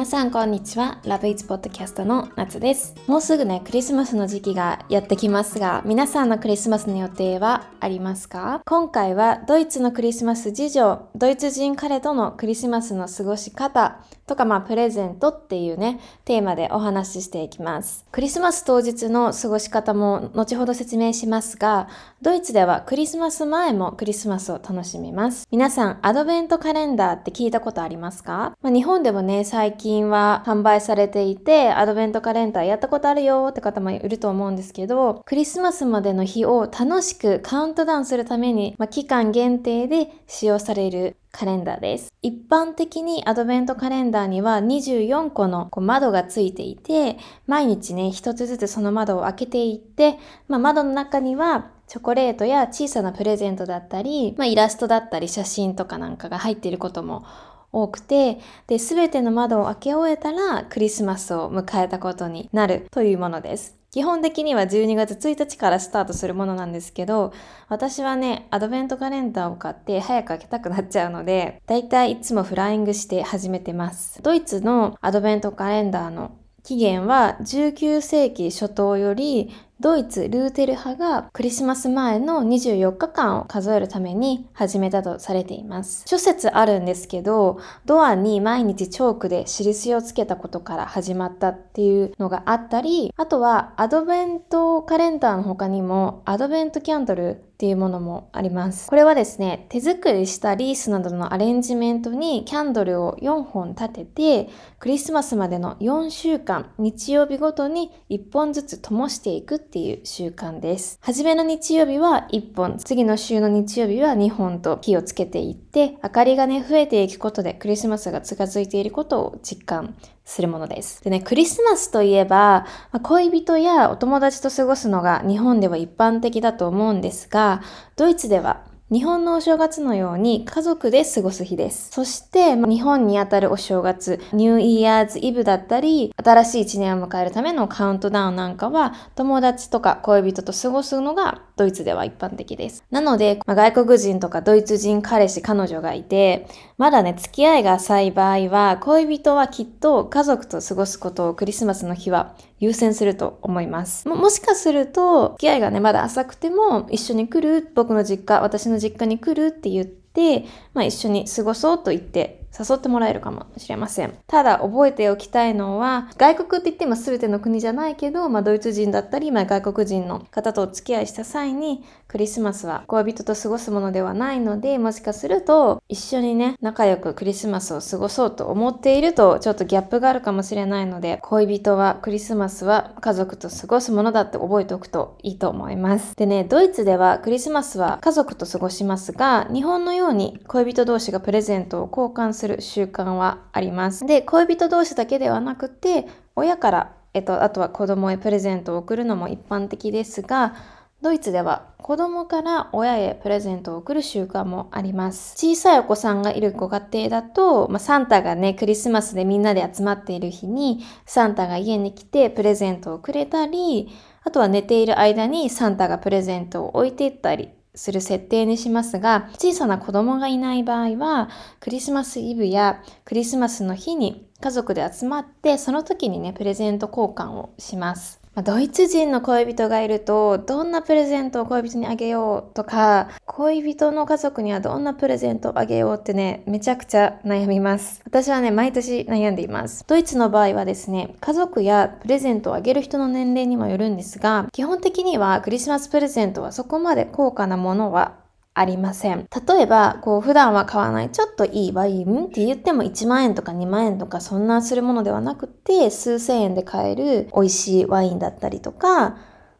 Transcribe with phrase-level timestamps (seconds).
[0.00, 0.98] 皆さんこんにちは。
[1.04, 2.94] ラブイ t ポッドキャストの夏です。
[3.06, 8.62] もうすぐね、クリスマスの時期がやってきますが、皆さんのクリスマスの予定はありますか？
[8.64, 18.06] 今回はドイツのクリスマス事情、ドイツ人彼とのクリスマスの過ごし方とか、まあ、プレゼントっていうね、テーマでお話ししていきます。
[18.10, 21.88] クリスマス当日の過ごし方も後ほど説明しますが、
[22.22, 25.46] ドイツではクリスマス前もクリスマスを楽しみます。
[25.50, 42.12] 皆さん、アドベントカレンダーって聞いたことありますか、まあ、日本でもね、最近近は販売されていて、アドベントカレンダーやったことあるよって方もいると思うんですけど、クリスマスまでの日を楽しくカウントダウンするために、まあ、期間限定で使用されるカレンダーです。
[42.22, 47.18] 一般的にアドベントカレンダーには24個のこう窓がついていて、
[47.48, 57.24] 毎日ね、一つずつその窓を開けていって、まあ、窓の中にはチョコレートや小さなプレゼントだったり、まあ、イラストだったり写真とかなんかが入っていることも
[57.72, 63.80] 多くて、で、すべての窓を開け終えたらクリスマスを迎えたことになるというものです。
[63.90, 67.32] 基本的には12月1日からスタートするものなんですけど、
[67.68, 74.22] 私はね、アドベントカレンダーを買って早く開けたくなっちゃうので、だいたいいつもフライングして始めてます。
[74.22, 79.50] ドイツのアドベントカレンダーの起源は19世紀初頭より
[79.80, 86.04] ドイツ・ルーテル派がクリスマス前の24日間を数えるために始めたとされています。
[86.06, 98.88] 諸説あるんですけど、ドアに毎日チョークで印をつけたことから始まったっていうのがあったり、あとはアドベントカレンダーの他にもアドベントキャンドルっていうものもあります。
[98.88, 110.98] これはですね、手作りしたリースなどのアレンジメントにキャンドルを4本立てて、クリスマスまでの4週間、日曜日ごとに1本ずつ灯していくっていう習慣です。
[111.02, 119.96] 初めの日曜日は1本、次の週の日曜日は2本と火をつけていって、明かりがね、増えていくことでクリスマスが近づいていることを実感
[120.30, 121.02] するものです。
[121.02, 122.64] でね、クリスマスといえば、
[123.02, 127.62] 恋人やお友達と過ごすのが日本では一般的だと思うんですが、
[127.96, 128.60] ドイツでは
[128.92, 131.92] 日本のお正月のように家族で過ごす日です。
[131.92, 142.82] そして、日本にあたるお正月、ニューイヤーズイブだったり、新しい一年を迎えるためのカウントダウンなんかは、友達とか恋人と過ごすのがドイツでは一般的です。
[142.90, 154.06] なので、まあ、外国人とかドイツ人彼氏、彼女がいて、まだね、付き合いが浅い場合は、恋人はきっと家族と過ごすことをクリスマスの日は優先すると思います。
[154.06, 160.44] ももしかすると、付き合いがね、まだ浅くても、一緒に来る僕の実家、私の実家に来るって言って、
[160.74, 164.14] まあ、一緒に過ごそうと言って誘ってもらえるかもしれません。
[164.26, 186.16] ただ覚えておきたいのは、外国って言っても全ての国じゃないけど、まあ、ドイツ人だったり、まあ、外国人の方とお付き合いした際に、クリスマスは恋人と過ごすものではないので、もしかすると一緒にね、仲良くクリスマスを過ごそうと思っていると、ちょっとギャップがあるかもしれないので、恋人はクリスマスは家族と過ごすものだって覚えておくといいと思います。
[186.16, 194.06] でね、ドイツではクリスマスは家族と過ごしますが、日本のように恋人同士がプレゼントを交換するする習慣はあります。
[194.06, 200.54] で、恋人同士だけではなくて、親から、えっと、あとは子供へプレゼントを贈るのも一般的ですが、
[201.02, 205.34] ドイツでは子供から親へプレゼントを贈る習慣もあります。
[205.36, 213.88] 小さいお子さんがいるご家庭だと、まあ、サンタがね、クリスマスでみんなで集まっている日に、サンタが家に来てプレゼントをくれたり、
[214.22, 221.28] あとは寝ている間にサンタがプレゼントを置いていったりする設定にしますが、小さな子供がいない場合は、
[221.60, 228.19] クリスマスイブやクリスマスの日に家族で集まって、その時にね、プレゼント交換をします。
[228.34, 238.00] ま、ドイツ人の恋人がいると、どんなプレゼントを恋人にあげようとか、恋人の家族にはどんなプレゼントをあげようってね、めちゃくちゃ悩みます。
[238.04, 239.84] 私はね、毎年悩んでいます。
[239.84, 248.19] ドイツの場合はですね、家族やプレゼントをあげる人の年齢にもよるんですが、基本的にはクリスマスプレゼントはそこまで高価なものは
[248.60, 249.26] ありません。
[249.48, 259.16] 例えば、こう、普段は買わないちょっといいワインって言っても1万円とか2万円とかそんなするものではなくて、数千円で買える美味しいワインだったりとか、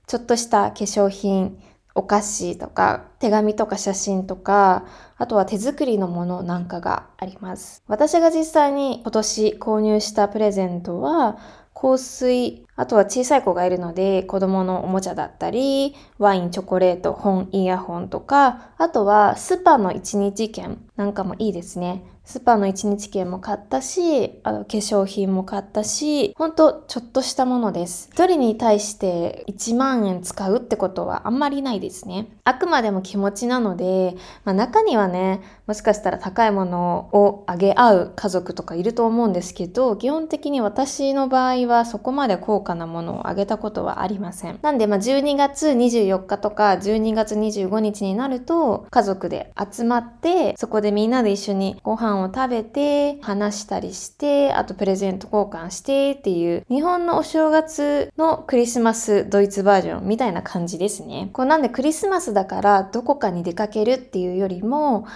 [0.07, 1.59] ちょっとした化粧品、
[1.95, 4.85] お菓子とか、手紙とか写真とか、
[5.17, 7.83] あとは手作りのものなんかがあります。
[7.89, 11.39] 私が実際に今年購入したプレゼントは、
[11.75, 22.05] 香水、あとは小さい子がいるので子供のおもちゃだったり、ワイン、チョコレート、本、イヤホンとか、あとはスーパーの一日券なんかもいいですね。
[22.31, 28.09] スーパーの1日券も買ったし、あの化粧品も買ったし、ほんとちょっとしたものです。
[28.13, 32.29] 一人に対して1万円使うってことはあんまりないですね。
[32.45, 44.59] あくまでも気持ちなので、まあ、中にはね、もしかしたら高いものをあげ合う家族とかいると思うんですけど、基本的に私の場合はそこまで高価なものをあげたことはありません。
[44.63, 61.31] なんで、まあ、12月24日とか12月25日になると家族で集まって、そこでみんなで一緒にご飯をを食べて、話したりして、あとプレゼント交換してっていう、日本のお正月のクリスマスドイツバージョンみたいな感じですね。
[61.33, 65.07] こうなんでクリスマスだからどこかに出かけるっていうよりも、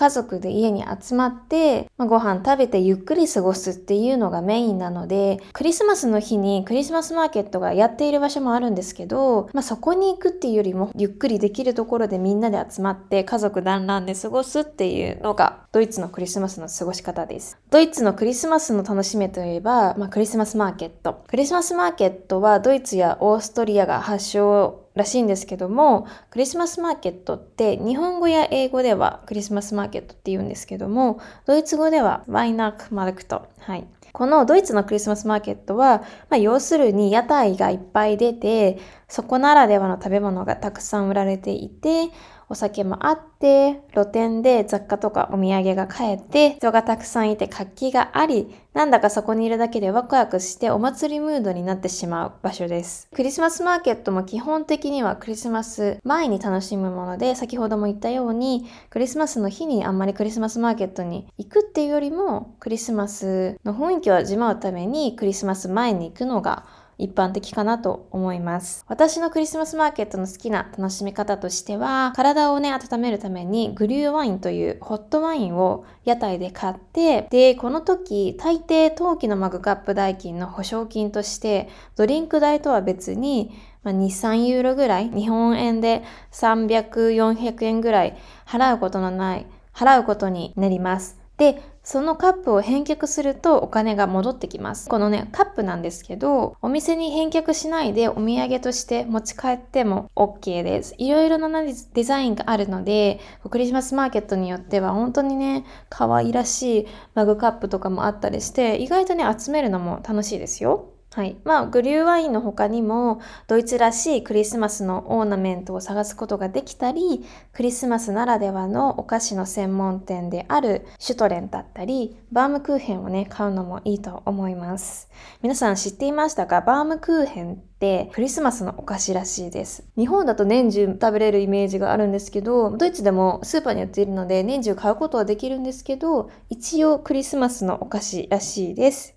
[0.00, 17.58] 家族で家に集まって、まあ、ご飯食べてゆっくり過ごすっていうのがメインなので、クリスマスの日にクリスマスマーケットがやっている場所もあるんですけど、まあ、そこに行くっていうよりもゆっくりできるところでみんなで集まって家族団らんで過ごすっていうのがドイツのクリスマスの過ごし方です。
[17.68, 21.24] ドイツのクリスマスの楽しみといえば、まあ、クリスマスマーケット。
[21.28, 33.48] クリスマスマーケットはドイツやオーストリアが発祥らしいんですけども、クリスマスマーケットって日本語や英語ではクリスマスマーケットって言うんですけども、ドイツ語ではワイナークマルクト。
[33.58, 33.86] はい。
[34.12, 42.08] このドイツのクリスマスマーケットは、まあ、要するに屋台がいっぱい出て、そこならではの食べ物がたくさん売られていて、
[42.50, 53.08] お酒もあって、露店で雑貨とかお土産が買えて、人がたくさんいて活気があり、なんだかそこにいるだけでワクワクしてお祭りムードになってしまう場所です。
[53.14, 66.64] クリスマスマーケットも基本的にはクリスマス前に楽しむもので、先ほども言ったように、クリスマスの日にあんまりクリスマスマーケットに行くっていうよりも、クリスマスの雰囲気を味わうためにクリスマス前に行くのが
[67.00, 68.84] 一般的かなと思います。
[68.88, 83.52] 私のクリスマスマーケットの好きな楽しみ方としては、体をね、温めるためにグリューワインというホットワインを屋台で買って、で、この時、大抵陶器のマグカップ代金の保証金として、ドリンク代とは別に、
[83.82, 86.02] まあ、2、3ユーロぐらい、日本円で
[86.32, 88.16] 300、400円ぐらい
[88.46, 91.18] 払うことのない、払うことになります。
[91.38, 94.88] で、そのカップを返却するとお金が戻ってきます。
[94.88, 100.94] このね、カップなんですけど、お店に返却しないでお土産として持ち帰っても OK です。
[100.98, 103.18] いろいろなデザインがあるので、
[103.48, 110.90] クリスマスマーケットによっては本当にね、可愛らしいマグカップとかもあったりして、意外とね、集めるのも楽しいですよ。
[111.12, 111.36] はい。
[111.42, 125.10] まあ、グリューワインの他にも、ドイツらしいクリスマスのオーナメントを探すことができたり、クリスマスならではのお菓子の専門店であるシュトレンだったり、バームクーヘンをね、買うのもいいと思います。
[125.42, 126.60] 皆さん知っていましたか？
[126.60, 129.82] バームクーヘンってクリスマスのお菓子らしいです。
[129.96, 139.16] 日本だと年中食べれるイメージがあるんですけど、ドイツでもスーパーに売っているので年中買うことはできるんですけど、一応クリスマスのお菓子らしいです。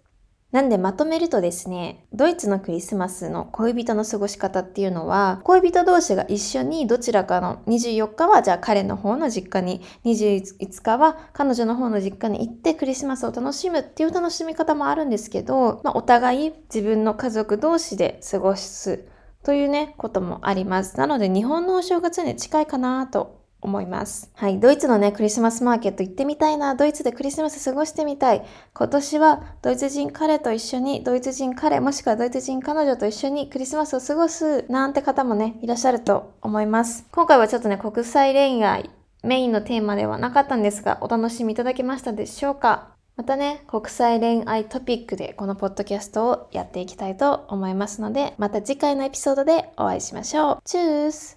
[0.54, 19.08] なんでまとめるとですね、ドイツのクリスマスの恋人の過ごし方っていうのは、恋人同士が一緒にどちらかの24日はじゃあ彼の方の実家に、25日は彼女の方の実家に行ってクリスマスを楽しむっていう楽しみ方もあるんですけど、まあ、お互い自分の家族同士で過ごす
[19.42, 20.98] というね、こともあります。
[20.98, 24.30] なので日本のお正月に近いかなと思います。
[24.36, 24.60] はい。
[24.60, 26.76] ドイツのね、クリスマスマーケット行ってみたいな。
[26.76, 28.44] ドイツでクリスマス過ごしてみたい。
[28.74, 37.06] 今年はドイツ人彼と一緒に、ドイツ人彼、もしくはドイツ人彼女と一緒にクリスマスを過ごすなんて方もね、いらっしゃると思います。
[37.12, 38.90] 今回はちょっとね、国際恋愛
[39.24, 50.62] メインのテーマではなかったんですが、お楽しみいただけましたでしょうかまたね、国際恋愛トピックでこのポッドキャストをやっていきたいと思いますので、また次回のエピソードでお会いしましょう。
[50.66, 51.32] チュース